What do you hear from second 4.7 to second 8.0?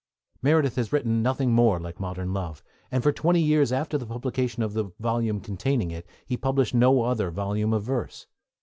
the volume containing it he published no other volume of